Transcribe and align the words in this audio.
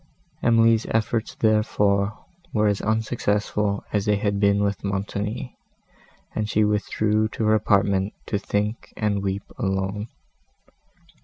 Emily's 0.41 0.87
efforts, 0.89 1.35
therefore, 1.35 2.25
were 2.51 2.65
as 2.65 2.81
unsuccessful 2.81 3.83
as 3.93 4.05
they 4.05 4.15
had 4.15 4.39
been 4.39 4.63
with 4.63 4.83
Montoni, 4.83 5.55
and 6.33 6.49
she 6.49 6.63
withdrew 6.63 7.27
to 7.27 7.45
her 7.45 7.53
apartment 7.53 8.13
to 8.25 8.39
think 8.39 8.93
and 8.97 9.21
weep 9.21 9.43
alone. 9.59 10.07